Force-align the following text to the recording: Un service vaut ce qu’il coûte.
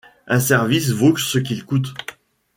Un 0.25 0.39
service 0.39 0.89
vaut 0.89 1.15
ce 1.15 1.37
qu’il 1.37 1.63
coûte. 1.63 1.93